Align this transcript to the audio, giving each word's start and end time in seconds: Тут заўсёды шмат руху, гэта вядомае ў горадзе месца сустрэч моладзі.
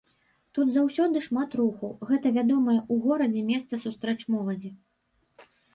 Тут 0.57 0.71
заўсёды 0.77 1.21
шмат 1.25 1.51
руху, 1.61 1.91
гэта 2.13 2.27
вядомае 2.41 2.77
ў 2.79 2.95
горадзе 3.07 3.41
месца 3.55 3.73
сустрэч 3.89 4.19
моладзі. 4.35 4.77